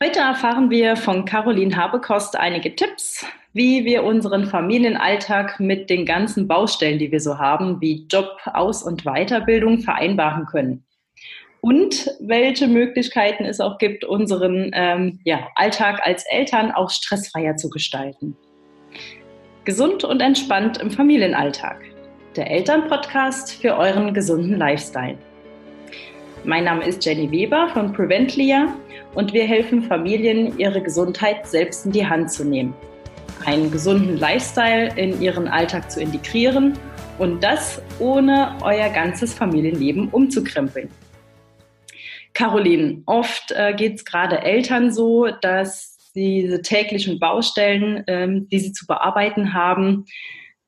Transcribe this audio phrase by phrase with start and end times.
[0.00, 6.46] Heute erfahren wir von Caroline Habekost einige Tipps, wie wir unseren Familienalltag mit den ganzen
[6.46, 10.84] Baustellen, die wir so haben, wie Job, Aus- und Weiterbildung vereinbaren können.
[11.60, 17.68] Und welche Möglichkeiten es auch gibt, unseren ähm, ja, Alltag als Eltern auch stressfreier zu
[17.68, 18.36] gestalten.
[19.64, 21.80] Gesund und entspannt im Familienalltag.
[22.36, 25.18] Der Elternpodcast für euren gesunden Lifestyle.
[26.44, 28.74] Mein Name ist Jenny Weber von Preventlia
[29.14, 32.74] und wir helfen Familien, ihre Gesundheit selbst in die Hand zu nehmen,
[33.44, 36.78] einen gesunden Lifestyle in ihren Alltag zu integrieren
[37.18, 40.88] und das ohne euer ganzes Familienleben umzukrempeln.
[42.34, 48.72] Caroline, oft äh, geht es gerade Eltern so, dass diese täglichen Baustellen, ähm, die sie
[48.72, 50.04] zu bearbeiten haben,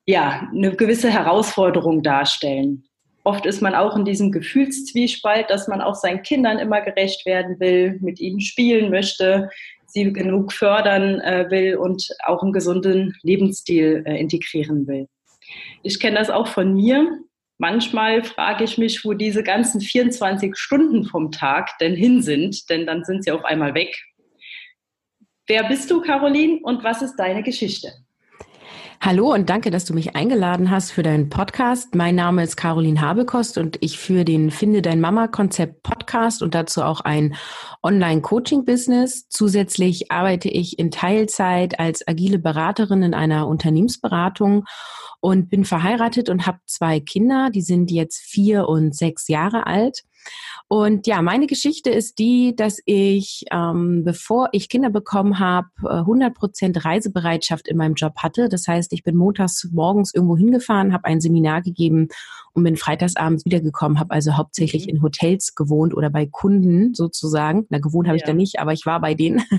[0.05, 2.83] ja, eine gewisse Herausforderung darstellen.
[3.23, 7.59] Oft ist man auch in diesem Gefühlszwiespalt, dass man auch seinen Kindern immer gerecht werden
[7.59, 9.49] will, mit ihnen spielen möchte,
[9.85, 15.07] sie genug fördern äh, will und auch einen gesunden Lebensstil äh, integrieren will.
[15.83, 17.19] Ich kenne das auch von mir.
[17.57, 22.87] Manchmal frage ich mich, wo diese ganzen 24 Stunden vom Tag denn hin sind, denn
[22.87, 23.95] dann sind sie auf einmal weg.
[25.45, 27.91] Wer bist du, Caroline, und was ist deine Geschichte?
[29.03, 31.95] Hallo und danke, dass du mich eingeladen hast für deinen Podcast.
[31.95, 36.53] Mein Name ist Caroline Habekost und ich führe den Finde dein Mama Konzept Podcast und
[36.53, 37.33] dazu auch ein
[37.81, 39.27] Online Coaching Business.
[39.27, 44.65] Zusätzlich arbeite ich in Teilzeit als agile Beraterin in einer Unternehmensberatung
[45.19, 50.03] und bin verheiratet und habe zwei Kinder, die sind jetzt vier und sechs Jahre alt.
[50.71, 56.33] Und ja, meine Geschichte ist die, dass ich, ähm, bevor ich Kinder bekommen habe, 100
[56.33, 58.47] Prozent Reisebereitschaft in meinem Job hatte.
[58.47, 62.07] Das heißt, ich bin montags morgens irgendwo hingefahren, habe ein Seminar gegeben
[62.53, 64.91] und bin freitagsabends wiedergekommen, habe also hauptsächlich mhm.
[64.91, 67.65] in Hotels gewohnt oder bei Kunden sozusagen.
[67.67, 68.23] Na, gewohnt habe ja.
[68.23, 69.43] ich da nicht, aber ich war bei denen.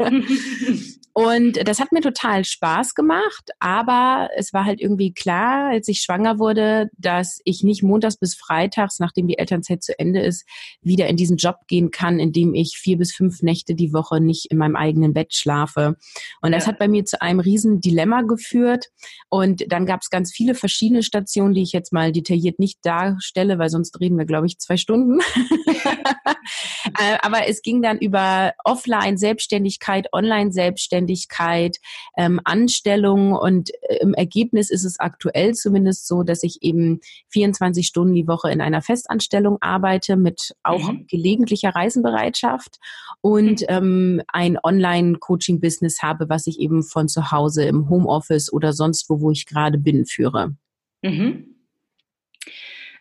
[1.16, 6.00] und das hat mir total Spaß gemacht, aber es war halt irgendwie klar, als ich
[6.00, 10.46] schwanger wurde, dass ich nicht montags bis freitags, nachdem die Elternzeit zu Ende ist,
[10.80, 14.20] wieder in diesen Job gehen kann, in dem ich vier bis fünf Nächte die Woche
[14.20, 15.96] nicht in meinem eigenen Bett schlafe.
[16.42, 16.72] Und das ja.
[16.72, 18.86] hat bei mir zu einem riesen Dilemma geführt.
[19.28, 22.78] Und dann gab es ganz viele verschiedene Stationen, die ich jetzt mal detailliert detailliert nicht
[22.82, 25.18] darstelle, weil sonst reden wir, glaube ich, zwei Stunden.
[26.98, 31.78] Äh, aber es ging dann über Offline-Selbstständigkeit, Online-Selbstständigkeit,
[32.16, 37.86] ähm, Anstellung und äh, im Ergebnis ist es aktuell zumindest so, dass ich eben 24
[37.86, 41.06] Stunden die Woche in einer Festanstellung arbeite mit auch mhm.
[41.08, 42.78] gelegentlicher Reisenbereitschaft
[43.20, 43.66] und mhm.
[43.68, 49.20] ähm, ein Online-Coaching-Business habe, was ich eben von zu Hause im Homeoffice oder sonst wo,
[49.20, 50.54] wo ich gerade bin, führe.
[51.02, 51.55] Mhm.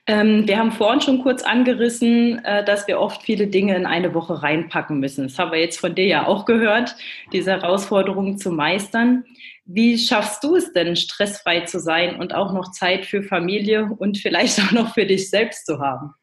[0.07, 4.13] Ähm, wir haben vorhin schon kurz angerissen, äh, dass wir oft viele Dinge in eine
[4.13, 5.23] Woche reinpacken müssen.
[5.23, 6.95] Das haben wir jetzt von dir ja auch gehört,
[7.33, 9.25] diese Herausforderungen zu meistern.
[9.65, 14.19] Wie schaffst du es denn, stressfrei zu sein und auch noch Zeit für Familie und
[14.19, 16.13] vielleicht auch noch für dich selbst zu haben?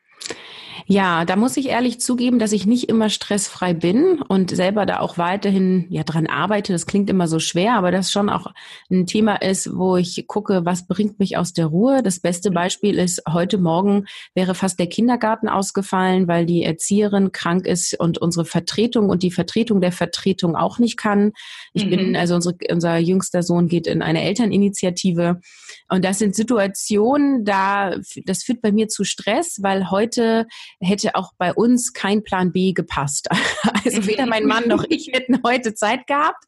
[0.87, 5.01] Ja, da muss ich ehrlich zugeben, dass ich nicht immer stressfrei bin und selber da
[5.01, 6.73] auch weiterhin ja dran arbeite.
[6.73, 8.47] Das klingt immer so schwer, aber das schon auch
[8.91, 12.03] ein Thema ist, wo ich gucke, was bringt mich aus der Ruhe.
[12.03, 12.55] Das beste mhm.
[12.55, 18.19] Beispiel ist, heute Morgen wäre fast der Kindergarten ausgefallen, weil die Erzieherin krank ist und
[18.19, 21.33] unsere Vertretung und die Vertretung der Vertretung auch nicht kann.
[21.73, 21.91] Ich mhm.
[21.91, 25.41] bin, also unsere, unser jüngster Sohn geht in eine Elterninitiative.
[25.89, 30.47] Und das sind Situationen, da, das führt bei mir zu Stress, weil heute
[30.83, 33.29] hätte auch bei uns kein Plan B gepasst.
[33.85, 36.45] Also weder mein Mann noch ich hätten heute Zeit gehabt.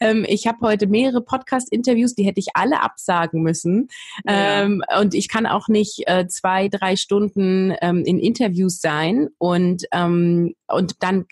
[0.00, 3.88] Ähm, ich habe heute mehrere Podcast-Interviews, die hätte ich alle absagen müssen.
[4.26, 4.62] Ja.
[4.62, 9.84] Ähm, und ich kann auch nicht äh, zwei, drei Stunden ähm, in Interviews sein und,
[9.92, 11.26] ähm, und dann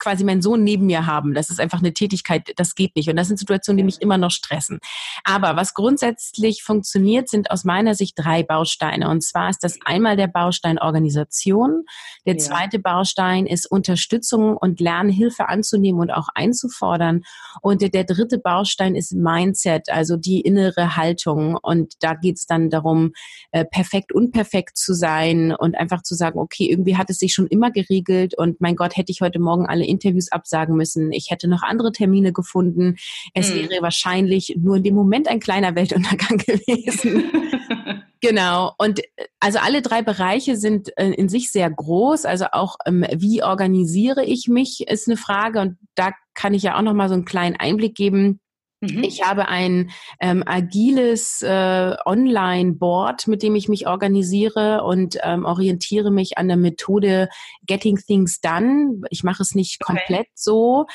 [0.00, 1.34] quasi meinen Sohn neben mir haben.
[1.34, 3.08] Das ist einfach eine Tätigkeit, das geht nicht.
[3.08, 4.80] Und das sind Situationen, die mich immer noch stressen.
[5.22, 9.08] Aber was grundsätzlich funktioniert, sind aus meiner Sicht drei Bausteine.
[9.08, 11.84] Und zwar ist das einmal der Baustein Organisation.
[12.26, 12.40] Der ja.
[12.40, 17.22] zweite Baustein ist Unterstützung und Lernhilfe anzunehmen und auch einzufordern.
[17.60, 21.56] Und der, der dritte Baustein ist Mindset, also die innere Haltung.
[21.56, 23.12] Und da geht es dann darum,
[23.52, 27.46] äh, perfekt, unperfekt zu sein und einfach zu sagen, okay, irgendwie hat es sich schon
[27.46, 31.12] immer geregelt und mein Gott, hätte ich heute Morgen alle Interviews absagen müssen.
[31.12, 32.96] Ich hätte noch andere Termine gefunden.
[33.34, 33.68] Es hm.
[33.68, 37.24] wäre wahrscheinlich nur in dem Moment ein kleiner Weltuntergang gewesen.
[38.22, 38.74] Genau.
[38.76, 39.00] Und
[39.40, 42.26] also alle drei Bereiche sind äh, in sich sehr groß.
[42.26, 45.60] Also auch, ähm, wie organisiere ich mich, ist eine Frage.
[45.60, 48.40] Und da kann ich ja auch noch mal so einen kleinen Einblick geben.
[48.80, 49.04] Mhm.
[49.04, 49.90] Ich habe ein
[50.20, 56.56] ähm, agiles äh, Online-Board, mit dem ich mich organisiere und ähm, orientiere mich an der
[56.56, 57.28] Methode
[57.66, 59.02] Getting Things Done.
[59.10, 59.92] Ich mache es nicht okay.
[59.92, 60.86] komplett so,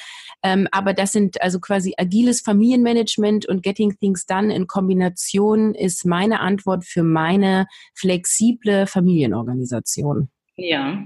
[0.42, 6.06] ähm, aber das sind also quasi agiles Familienmanagement und Getting Things Done in Kombination ist
[6.06, 10.30] meine Antwort für meine flexible Familienorganisation.
[10.56, 11.06] Ja.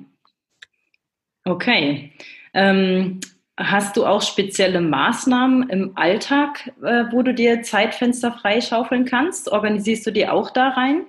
[1.43, 2.13] Okay.
[2.53, 3.19] Ähm,
[3.59, 9.51] Hast du auch spezielle Maßnahmen im Alltag, äh, wo du dir Zeitfenster freischaufeln kannst?
[9.51, 11.05] Organisierst du die auch da rein?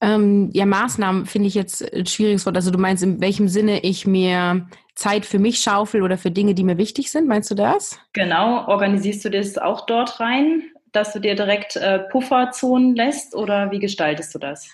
[0.00, 2.56] Ähm, ja, Maßnahmen finde ich jetzt ein schwieriges Wort.
[2.56, 4.66] Also du meinst, in welchem Sinne ich mir
[4.96, 7.28] Zeit für mich schaufel oder für Dinge, die mir wichtig sind?
[7.28, 8.00] Meinst du das?
[8.12, 8.66] Genau.
[8.66, 10.64] Organisierst du das auch dort rein?
[10.96, 14.68] dass du dir direkt äh, Pufferzonen lässt oder wie gestaltest du das?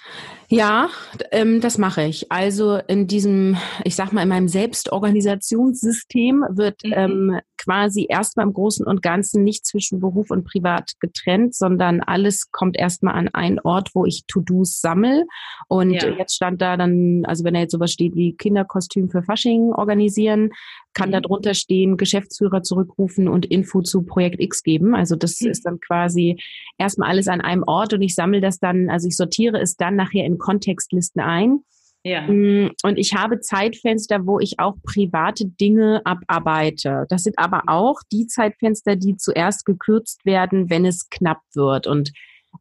[0.52, 0.90] Ja,
[1.30, 2.30] ähm, das mache ich.
[2.30, 6.92] Also in diesem, ich sag mal, in meinem Selbstorganisationssystem wird mhm.
[6.94, 12.50] ähm, quasi erstmal im Großen und Ganzen nicht zwischen Beruf und Privat getrennt, sondern alles
[12.50, 15.26] kommt erstmal an einen Ort, wo ich To-Dos sammel.
[15.68, 16.08] Und ja.
[16.08, 20.50] jetzt stand da dann, also wenn da jetzt sowas steht wie Kinderkostüm für Fasching organisieren,
[20.94, 21.12] kann mhm.
[21.12, 24.94] da drunter stehen, Geschäftsführer zurückrufen und Info zu Projekt X geben.
[24.94, 25.50] Also das mhm.
[25.50, 26.38] ist dann quasi
[26.78, 29.96] erstmal alles an einem Ort und ich sammle das dann, also ich sortiere es dann
[29.96, 31.60] nachher in Kontextlisten ein.
[32.04, 32.22] Ja.
[32.22, 37.06] Mm, und ich habe Zeitfenster, wo ich auch private Dinge abarbeite.
[37.08, 41.86] Das sind aber auch die Zeitfenster, die zuerst gekürzt werden, wenn es knapp wird.
[41.86, 42.12] Und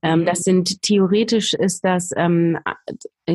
[0.03, 0.43] ähm, das mhm.
[0.43, 2.59] sind theoretisch ist das ähm,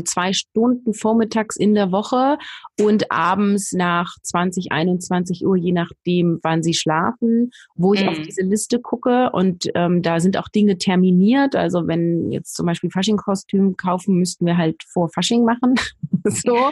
[0.04, 2.38] zwei Stunden vormittags in der Woche
[2.80, 8.08] und abends nach 20, 21 Uhr, je nachdem, wann sie schlafen, wo ich mhm.
[8.08, 9.30] auf diese Liste gucke.
[9.32, 11.56] Und ähm, da sind auch Dinge terminiert.
[11.56, 15.74] Also wenn jetzt zum Beispiel Fasching-Kostüm kaufen, müssten wir halt vor Fasching machen.
[16.24, 16.70] so.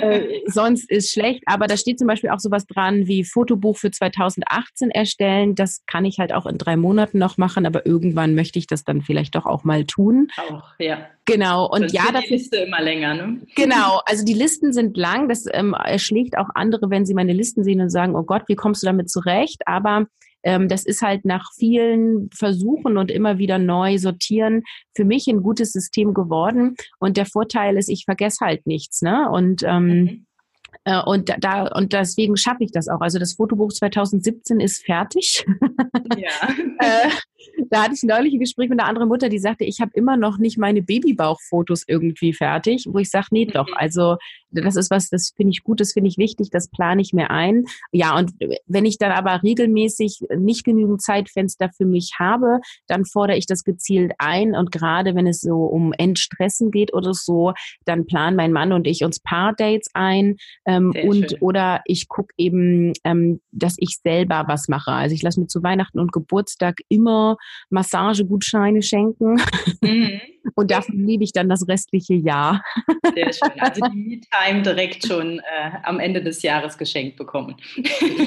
[0.00, 1.42] äh, sonst ist schlecht.
[1.46, 5.54] Aber da steht zum Beispiel auch sowas dran wie Fotobuch für 2018 erstellen.
[5.54, 8.84] Das kann ich halt auch in drei Monaten noch machen, aber irgendwann möchte ich das
[8.84, 10.28] dann vielleicht doch auch mal tun.
[10.50, 11.06] Auch, ja.
[11.26, 11.68] Genau.
[11.70, 13.40] Und das ja, dafür Liste immer länger, ne?
[13.54, 15.28] Genau, also die Listen sind lang.
[15.28, 18.56] Das ähm, erschlägt auch andere, wenn sie meine Listen sehen und sagen, oh Gott, wie
[18.56, 19.62] kommst du damit zurecht?
[19.66, 20.06] Aber
[20.42, 24.62] ähm, das ist halt nach vielen Versuchen und immer wieder neu sortieren
[24.96, 26.76] für mich ein gutes System geworden.
[26.98, 29.28] Und der Vorteil ist, ich vergesse halt nichts, ne?
[29.30, 30.26] Und ähm, mhm.
[30.84, 33.00] Äh, und da und deswegen schaffe ich das auch.
[33.00, 35.44] Also das Fotobuch 2017 ist fertig.
[36.16, 36.48] Ja.
[37.70, 40.16] da hatte ich neulich ein Gespräch mit einer anderen Mutter, die sagte, ich habe immer
[40.16, 43.68] noch nicht meine Babybauchfotos irgendwie fertig, wo ich sage, nee, doch.
[43.68, 43.74] Mhm.
[43.76, 44.16] Also
[44.50, 47.30] das ist was, das finde ich gut, das finde ich wichtig, das plane ich mir
[47.30, 47.64] ein.
[47.92, 48.32] Ja, und
[48.66, 53.64] wenn ich dann aber regelmäßig nicht genügend Zeitfenster für mich habe, dann fordere ich das
[53.64, 54.54] gezielt ein.
[54.54, 57.52] Und gerade wenn es so um Entstressen geht oder so,
[57.84, 60.36] dann planen mein Mann und ich uns Paar-Dates ein.
[60.66, 61.38] Ähm, und schön.
[61.40, 64.90] oder ich gucke eben, ähm, dass ich selber was mache.
[64.90, 67.29] Also ich lasse mir zu Weihnachten und Geburtstag immer
[67.70, 69.40] Massagegutscheine schenken.
[69.80, 70.20] Mhm.
[70.54, 72.62] Und davon liebe ich dann das restliche Jahr.
[73.14, 73.60] Sehr schön.
[73.60, 77.56] Also die Me-Time direkt schon äh, am Ende des Jahres geschenkt bekommen.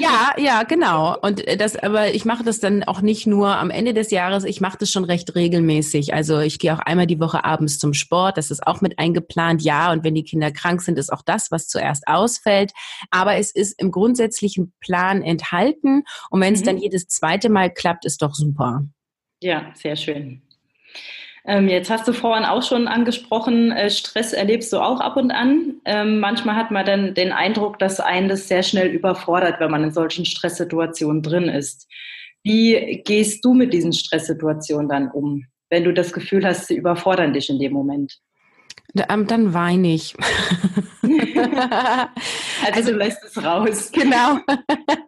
[0.00, 1.18] Ja, ja, genau.
[1.20, 4.44] Und äh, das, aber ich mache das dann auch nicht nur am Ende des Jahres,
[4.44, 6.14] ich mache das schon recht regelmäßig.
[6.14, 9.62] Also ich gehe auch einmal die Woche abends zum Sport, das ist auch mit eingeplant,
[9.62, 9.92] ja.
[9.92, 12.72] Und wenn die Kinder krank sind, ist auch das, was zuerst ausfällt.
[13.10, 16.04] Aber es ist im grundsätzlichen Plan enthalten.
[16.30, 16.66] Und wenn es mhm.
[16.66, 18.84] dann jedes zweite Mal klappt, ist doch super.
[19.40, 20.42] Ja, sehr schön.
[21.46, 25.30] Ähm, jetzt hast du vorhin auch schon angesprochen, äh, Stress erlebst du auch ab und
[25.30, 25.74] an.
[25.84, 29.84] Ähm, manchmal hat man dann den Eindruck, dass einen das sehr schnell überfordert, wenn man
[29.84, 31.86] in solchen Stresssituationen drin ist.
[32.42, 37.34] Wie gehst du mit diesen Stresssituationen dann um, wenn du das Gefühl hast, sie überfordern
[37.34, 38.18] dich in dem Moment?
[39.08, 40.14] Ähm, dann weine ich.
[41.02, 41.12] also,
[42.72, 43.90] also du lässt es raus.
[43.92, 44.38] Genau.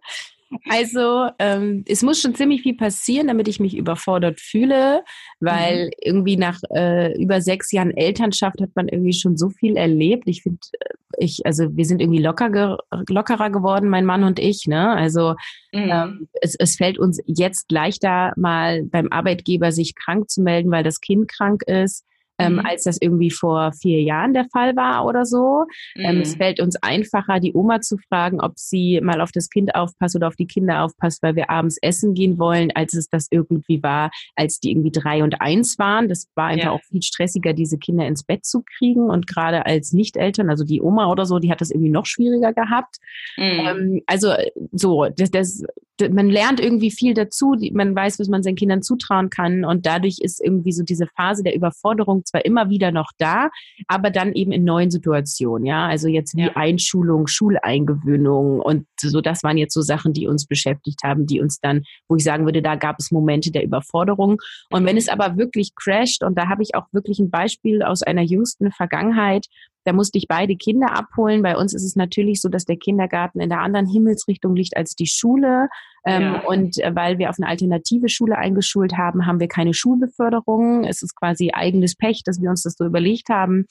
[0.68, 5.02] Also ähm, es muss schon ziemlich viel passieren, damit ich mich überfordert fühle,
[5.40, 5.90] weil mhm.
[6.00, 10.24] irgendwie nach äh, über sechs Jahren Elternschaft hat man irgendwie schon so viel erlebt.
[10.26, 12.76] Ich finde, äh, ich also wir sind irgendwie locker ge
[13.08, 14.66] lockerer geworden, mein Mann und ich.
[14.66, 14.90] Ne?
[14.90, 15.34] Also
[15.72, 15.90] mhm.
[15.90, 20.84] ähm, es, es fällt uns jetzt leichter, mal beim Arbeitgeber sich krank zu melden, weil
[20.84, 22.04] das Kind krank ist
[22.38, 22.66] ähm, mhm.
[22.66, 25.64] als das irgendwie vor vier Jahren der Fall war oder so.
[25.94, 26.04] Mhm.
[26.04, 26.38] Ähm, es mhm.
[26.38, 30.28] fällt uns einfacher, die Oma zu fragen, ob sie mal auf das Kind aufpasst oder
[30.28, 34.10] auf die Kinder aufpasst, weil wir abends essen gehen wollen, als es das irgendwie war,
[34.34, 36.08] als die irgendwie drei und eins waren.
[36.08, 36.72] Das war einfach ja.
[36.72, 39.10] auch viel stressiger, diese Kinder ins Bett zu kriegen.
[39.10, 42.52] Und gerade als Nicht-Eltern, also die Oma oder so, die hat das irgendwie noch schwieriger
[42.52, 42.96] gehabt.
[43.36, 43.44] Mhm.
[43.44, 44.32] Ähm, also
[44.72, 45.62] so, das, das,
[46.10, 50.18] man lernt irgendwie viel dazu, man weiß, was man seinen Kindern zutrauen kann und dadurch
[50.20, 53.50] ist irgendwie so diese Phase der Überforderung zwar immer wieder noch da,
[53.88, 55.86] aber dann eben in neuen Situationen, ja.
[55.86, 56.56] Also jetzt wie ja.
[56.56, 61.60] Einschulung, Schuleingewöhnung und so, das waren jetzt so Sachen, die uns beschäftigt haben, die uns
[61.60, 64.40] dann, wo ich sagen würde, da gab es Momente der Überforderung.
[64.70, 68.02] Und wenn es aber wirklich crasht, und da habe ich auch wirklich ein Beispiel aus
[68.02, 69.46] einer jüngsten Vergangenheit,
[69.86, 71.42] da musste ich beide Kinder abholen.
[71.42, 74.96] Bei uns ist es natürlich so, dass der Kindergarten in der anderen Himmelsrichtung liegt als
[74.96, 75.68] die Schule.
[76.04, 76.40] Ähm, ja.
[76.40, 80.82] Und äh, weil wir auf eine alternative Schule eingeschult haben, haben wir keine Schulbeförderung.
[80.84, 83.66] Es ist quasi eigenes Pech, dass wir uns das so überlegt haben.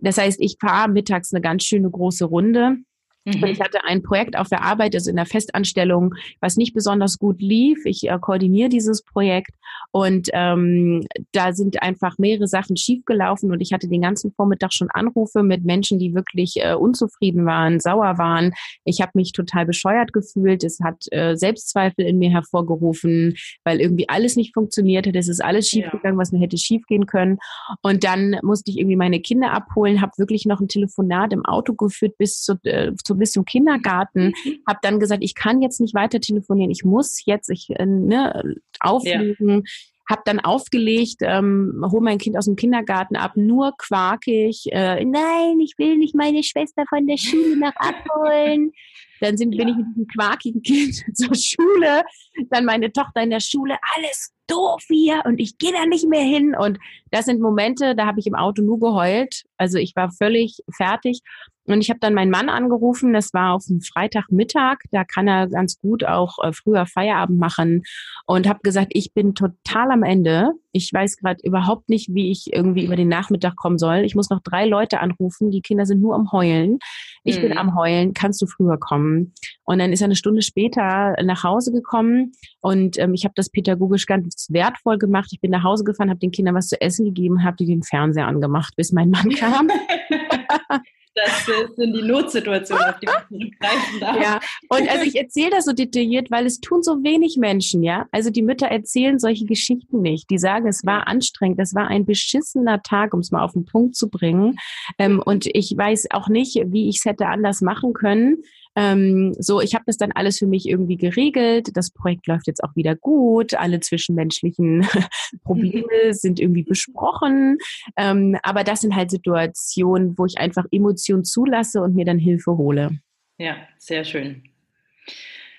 [0.00, 2.78] Das heißt, ich fahre mittags eine ganz schöne große Runde
[3.24, 3.44] Mhm.
[3.44, 7.40] Ich hatte ein Projekt auf der Arbeit, also in der Festanstellung, was nicht besonders gut
[7.40, 7.84] lief.
[7.84, 9.52] Ich äh, koordiniere dieses Projekt
[9.92, 14.88] und ähm, da sind einfach mehrere Sachen schiefgelaufen und ich hatte den ganzen Vormittag schon
[14.90, 18.52] Anrufe mit Menschen, die wirklich äh, unzufrieden waren, sauer waren.
[18.84, 20.64] Ich habe mich total bescheuert gefühlt.
[20.64, 23.34] Es hat äh, Selbstzweifel in mir hervorgerufen,
[23.64, 25.16] weil irgendwie alles nicht funktioniert hat.
[25.16, 26.20] Es ist alles schiefgegangen, ja.
[26.20, 27.38] was mir hätte schiefgehen können.
[27.82, 31.74] Und dann musste ich irgendwie meine Kinder abholen, habe wirklich noch ein Telefonat im Auto
[31.74, 34.58] geführt bis zu, äh, zu bis zum Kindergarten, mhm.
[34.66, 38.56] habe dann gesagt, ich kann jetzt nicht weiter telefonieren, ich muss jetzt ich äh, ne,
[38.80, 39.62] auflegen.
[39.64, 39.72] Ja.
[40.08, 44.66] Hab dann aufgelegt, ähm, hole mein Kind aus dem Kindergarten ab, nur quakig.
[44.72, 48.72] Äh, Nein, ich will nicht meine Schwester von der Schule nach abholen.
[49.20, 49.64] Dann sind, ja.
[49.64, 52.02] bin ich mit diesem quakigen Kind zur Schule.
[52.50, 56.24] Dann meine Tochter in der Schule, alles doof hier und ich gehe da nicht mehr
[56.24, 56.56] hin.
[56.58, 56.78] Und
[57.10, 59.44] das sind Momente, da habe ich im Auto nur geheult.
[59.60, 61.20] Also ich war völlig fertig.
[61.66, 65.46] Und ich habe dann meinen Mann angerufen, das war auf dem Freitagmittag, da kann er
[65.46, 67.82] ganz gut auch äh, früher Feierabend machen
[68.26, 70.52] und habe gesagt, ich bin total am Ende.
[70.72, 73.98] Ich weiß gerade überhaupt nicht, wie ich irgendwie über den Nachmittag kommen soll.
[73.98, 76.78] Ich muss noch drei Leute anrufen, die Kinder sind nur am Heulen.
[77.24, 77.42] Ich mhm.
[77.42, 79.34] bin am Heulen, kannst du früher kommen?
[79.64, 83.50] Und dann ist er eine Stunde später nach Hause gekommen und ähm, ich habe das
[83.50, 85.28] pädagogisch ganz wertvoll gemacht.
[85.32, 87.82] Ich bin nach Hause gefahren, habe den Kindern was zu essen gegeben, habe die den
[87.82, 89.49] Fernseher angemacht, bis mein Mann kam.
[91.14, 91.44] Das
[91.76, 94.22] sind die Notsituationen, auf die man zurückgreifen darf.
[94.22, 98.06] Ja, und also ich erzähle das so detailliert, weil es tun so wenig Menschen, ja.
[98.12, 100.30] Also die Mütter erzählen solche Geschichten nicht.
[100.30, 103.64] Die sagen, es war anstrengend, es war ein beschissener Tag, um es mal auf den
[103.64, 104.56] Punkt zu bringen.
[104.98, 108.42] Ähm, und ich weiß auch nicht, wie ich es hätte anders machen können.
[108.76, 111.68] Ähm, so, ich habe das dann alles für mich irgendwie geregelt.
[111.74, 113.54] Das Projekt läuft jetzt auch wieder gut.
[113.54, 114.86] Alle zwischenmenschlichen
[115.44, 117.58] Probleme sind irgendwie besprochen.
[117.96, 122.56] Ähm, aber das sind halt Situationen, wo ich einfach Emotionen zulasse und mir dann Hilfe
[122.56, 122.98] hole.
[123.38, 124.42] Ja, sehr schön.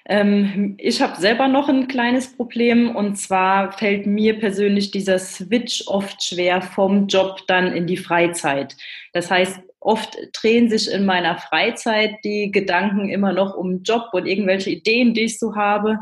[0.05, 5.83] Ähm, ich habe selber noch ein kleines Problem und zwar fällt mir persönlich dieser Switch
[5.87, 8.75] oft schwer vom Job dann in die Freizeit.
[9.13, 14.27] Das heißt, oft drehen sich in meiner Freizeit die Gedanken immer noch um Job und
[14.27, 15.97] irgendwelche Ideen, die ich so habe.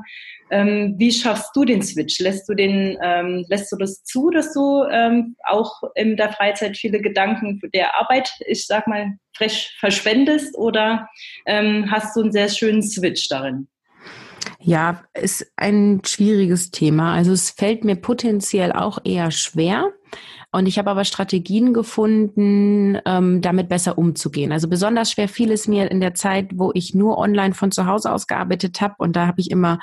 [0.52, 2.20] Ähm, wie schaffst du den Switch?
[2.20, 6.76] Lässt du den, ähm, lässt du das zu, dass du ähm, auch in der Freizeit
[6.76, 11.08] viele Gedanken der Arbeit, ich sag mal, frech verschwendest oder
[11.46, 13.68] ähm, hast du einen sehr schönen Switch darin?
[14.62, 17.14] Ja, ist ein schwieriges Thema.
[17.14, 19.94] Also es fällt mir potenziell auch eher schwer.
[20.52, 24.52] Und ich habe aber Strategien gefunden, ähm, damit besser umzugehen.
[24.52, 27.86] Also besonders schwer fiel es mir in der Zeit, wo ich nur online von zu
[27.86, 28.96] Hause aus gearbeitet habe.
[28.98, 29.78] Und da habe ich immer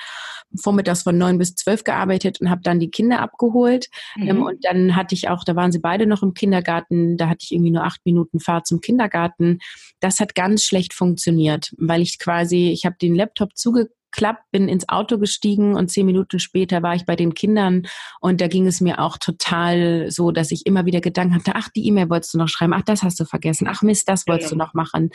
[0.61, 3.87] vormittags von neun bis zwölf gearbeitet und habe dann die Kinder abgeholt.
[4.16, 4.28] Mhm.
[4.28, 7.44] Ähm, und dann hatte ich auch, da waren sie beide noch im Kindergarten, da hatte
[7.44, 9.58] ich irgendwie nur acht Minuten Fahrt zum Kindergarten.
[10.00, 14.68] Das hat ganz schlecht funktioniert, weil ich quasi, ich habe den Laptop zuge geklappt, bin
[14.68, 17.87] ins Auto gestiegen und zehn Minuten später war ich bei den Kindern
[18.20, 21.68] und da ging es mir auch total so, dass ich immer wieder Gedanken hatte, ach,
[21.68, 24.50] die E-Mail wolltest du noch schreiben, ach, das hast du vergessen, ach Mist, das wolltest
[24.50, 24.64] genau.
[24.64, 25.11] du noch machen.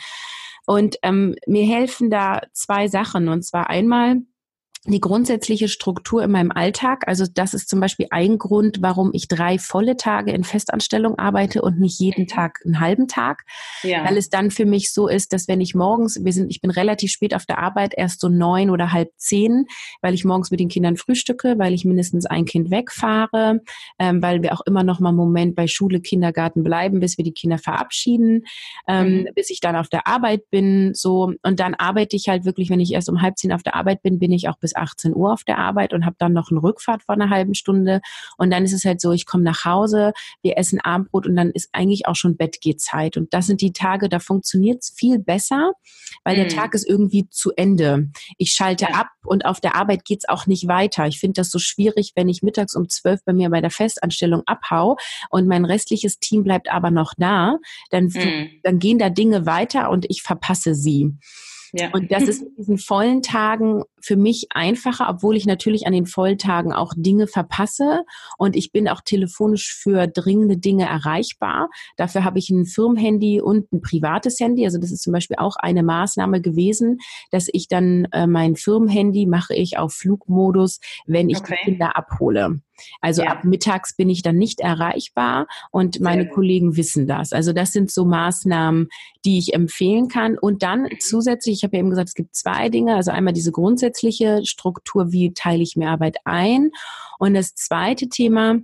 [0.66, 3.28] Und ähm, mir helfen da zwei Sachen.
[3.28, 4.22] Und zwar einmal,
[4.84, 7.04] die grundsätzliche Struktur in meinem Alltag.
[7.06, 11.62] Also das ist zum Beispiel ein Grund, warum ich drei volle Tage in Festanstellung arbeite
[11.62, 13.44] und nicht jeden Tag einen halben Tag.
[13.84, 14.04] Ja.
[14.04, 16.72] Weil es dann für mich so ist, dass wenn ich morgens, wir sind, ich bin
[16.72, 19.66] relativ spät auf der Arbeit, erst so neun oder halb zehn,
[20.00, 23.60] weil ich morgens mit den Kindern frühstücke, weil ich mindestens ein Kind wegfahre,
[24.00, 27.24] ähm, weil wir auch immer noch mal einen Moment bei Schule, Kindergarten bleiben, bis wir
[27.24, 28.46] die Kinder verabschieden,
[28.88, 29.28] ähm, mhm.
[29.36, 31.32] bis ich dann auf der Arbeit bin, so.
[31.42, 34.02] Und dann arbeite ich halt wirklich, wenn ich erst um halb zehn auf der Arbeit
[34.02, 36.50] bin, bin ich auch bis bis 18 Uhr auf der Arbeit und habe dann noch
[36.50, 38.00] eine Rückfahrt von einer halben Stunde.
[38.36, 40.12] Und dann ist es halt so, ich komme nach Hause,
[40.42, 43.16] wir essen Abendbrot und dann ist eigentlich auch schon Bettgehzeit.
[43.16, 45.72] Und das sind die Tage, da funktioniert es viel besser,
[46.24, 46.40] weil mhm.
[46.40, 48.10] der Tag ist irgendwie zu Ende.
[48.38, 48.94] Ich schalte ja.
[48.94, 51.06] ab und auf der Arbeit geht es auch nicht weiter.
[51.06, 54.42] Ich finde das so schwierig, wenn ich mittags um zwölf bei mir bei der Festanstellung
[54.46, 54.96] abhau
[55.30, 57.58] und mein restliches Team bleibt aber noch da,
[57.90, 58.50] dann, mhm.
[58.62, 61.12] dann gehen da Dinge weiter und ich verpasse sie.
[61.72, 61.90] Ja.
[61.92, 66.06] Und das ist in diesen vollen Tagen für mich einfacher, obwohl ich natürlich an den
[66.06, 68.04] vollen Tagen auch Dinge verpasse
[68.36, 71.70] und ich bin auch telefonisch für dringende Dinge erreichbar.
[71.96, 74.66] Dafür habe ich ein Firmenhandy und ein privates Handy.
[74.66, 76.98] Also das ist zum Beispiel auch eine Maßnahme gewesen,
[77.30, 81.56] dass ich dann äh, mein Firmenhandy mache ich auf Flugmodus, wenn ich okay.
[81.58, 82.60] die Kinder abhole.
[83.00, 83.30] Also ja.
[83.30, 87.32] ab mittags bin ich dann nicht erreichbar und meine Kollegen wissen das.
[87.32, 88.88] Also das sind so Maßnahmen,
[89.24, 90.38] die ich empfehlen kann.
[90.38, 92.94] Und dann zusätzlich, ich habe ja eben gesagt, es gibt zwei Dinge.
[92.96, 96.70] Also einmal diese grundsätzliche Struktur, wie teile ich mir Arbeit ein?
[97.18, 98.56] Und das zweite Thema,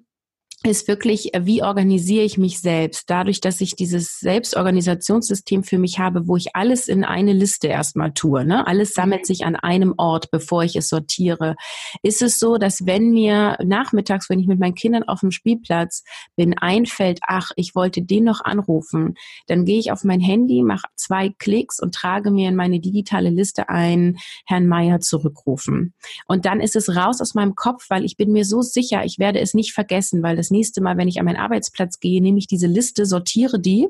[0.64, 3.08] ist wirklich, äh, wie organisiere ich mich selbst?
[3.08, 8.12] Dadurch, dass ich dieses Selbstorganisationssystem für mich habe, wo ich alles in eine Liste erstmal
[8.12, 8.44] tue.
[8.44, 8.66] Ne?
[8.66, 11.54] Alles sammelt sich an einem Ort, bevor ich es sortiere.
[12.02, 16.02] Ist es so, dass wenn mir nachmittags, wenn ich mit meinen Kindern auf dem Spielplatz
[16.34, 19.14] bin, einfällt, ach, ich wollte den noch anrufen,
[19.46, 23.30] dann gehe ich auf mein Handy, mache zwei Klicks und trage mir in meine digitale
[23.30, 25.94] Liste ein, Herrn Meier zurückrufen.
[26.26, 29.20] Und dann ist es raus aus meinem Kopf, weil ich bin mir so sicher, ich
[29.20, 32.22] werde es nicht vergessen, weil das das nächste Mal, wenn ich an meinen Arbeitsplatz gehe,
[32.22, 33.86] nehme ich diese Liste, sortiere die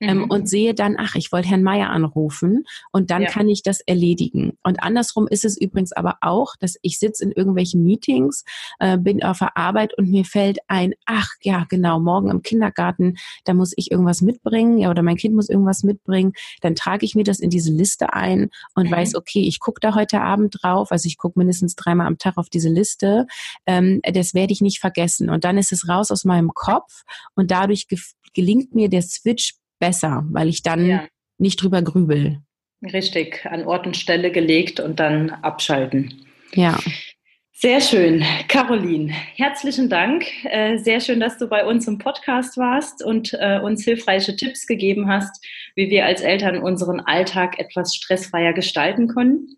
[0.00, 0.30] ähm, mhm.
[0.30, 3.28] und sehe dann, ach, ich wollte Herrn Meier anrufen und dann ja.
[3.28, 4.56] kann ich das erledigen.
[4.62, 8.44] Und andersrum ist es übrigens aber auch, dass ich sitze in irgendwelchen Meetings,
[8.78, 13.16] äh, bin auf der Arbeit und mir fällt ein, ach ja, genau, morgen im Kindergarten,
[13.44, 17.16] da muss ich irgendwas mitbringen, ja, oder mein Kind muss irgendwas mitbringen, dann trage ich
[17.16, 18.92] mir das in diese Liste ein und mhm.
[18.92, 22.36] weiß, okay, ich gucke da heute Abend drauf, also ich gucke mindestens dreimal am Tag
[22.36, 23.26] auf diese Liste,
[23.66, 25.30] ähm, das werde ich nicht vergessen.
[25.30, 27.02] Und dann ist es raus raus aus meinem Kopf
[27.34, 27.86] und dadurch
[28.34, 31.06] gelingt mir der Switch besser, weil ich dann ja.
[31.38, 32.40] nicht drüber grübel.
[32.82, 36.26] Richtig, an Ort und Stelle gelegt und dann abschalten.
[36.54, 36.78] Ja.
[37.58, 38.22] Sehr schön.
[38.48, 40.26] Caroline, herzlichen Dank.
[40.44, 44.66] Äh, sehr schön, dass du bei uns im Podcast warst und äh, uns hilfreiche Tipps
[44.66, 45.42] gegeben hast,
[45.74, 49.56] wie wir als Eltern unseren Alltag etwas stressfreier gestalten können.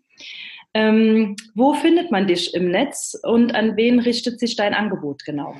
[0.73, 5.55] Ähm, wo findet man dich im Netz und an wen richtet sich dein Angebot genau?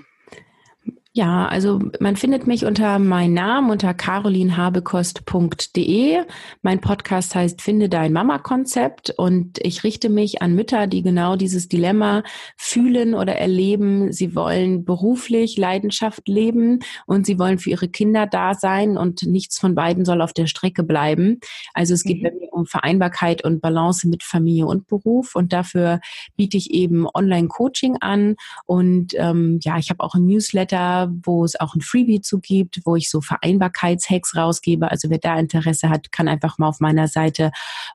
[1.19, 6.19] Ja, also man findet mich unter meinem Namen unter carolinhabekost.de.
[6.61, 11.67] Mein Podcast heißt Finde dein Mama-Konzept und ich richte mich an Mütter, die genau dieses
[11.67, 12.23] Dilemma
[12.55, 14.13] fühlen oder erleben.
[14.13, 19.59] Sie wollen beruflich Leidenschaft leben und sie wollen für ihre Kinder da sein und nichts
[19.59, 21.41] von beiden soll auf der Strecke bleiben.
[21.73, 22.23] Also es geht mhm.
[22.23, 25.99] bei mir um Vereinbarkeit und Balance mit Familie und Beruf und dafür
[26.38, 31.60] biete ich eben Online-Coaching an und ähm, ja, ich habe auch ein Newsletter wo es
[31.60, 34.89] auch ein Freebie zu gibt, wo ich so Vereinbarkeitshacks rausgebe.
[34.89, 37.52] Also wer da Interesse hat, kann einfach mal auf meiner Seite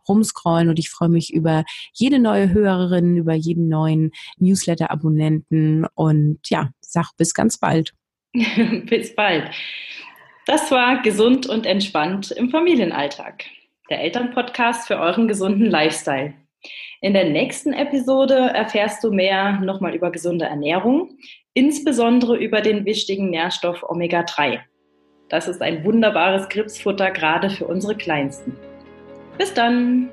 [0.08, 6.70] rumscrollen und ich freue mich über jede neue Hörerin, über jeden neuen Newsletter-Abonnenten und ja,
[6.80, 7.92] sag bis ganz bald.
[8.32, 9.50] bis bald.
[10.46, 13.44] Das war gesund und entspannt im Familienalltag.
[13.88, 16.34] Der Elternpodcast für euren gesunden Lifestyle.
[17.00, 21.18] In der nächsten Episode erfährst du mehr nochmal über gesunde Ernährung,
[21.52, 24.60] insbesondere über den wichtigen Nährstoff Omega-3.
[25.28, 28.56] Das ist ein wunderbares Gripsfutter gerade für unsere Kleinsten.
[29.38, 30.10] Bis dann!